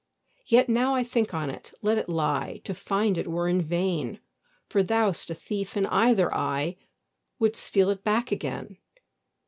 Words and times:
Yet 0.47 0.67
now 0.67 0.95
I 0.95 1.03
think 1.03 1.31
on't, 1.31 1.73
let 1.83 1.99
it 1.99 2.09
lie; 2.09 2.59
To 2.63 2.73
find 2.73 3.19
it 3.19 3.27
were 3.27 3.47
in 3.47 3.61
vain, 3.61 4.19
For 4.67 4.81
thou'st 4.81 5.29
a 5.29 5.35
thief 5.35 5.77
in 5.77 5.85
either 5.85 6.33
eye 6.33 6.77
Would 7.37 7.55
steal 7.55 7.91
it 7.91 8.03
back 8.03 8.31
again. 8.31 8.77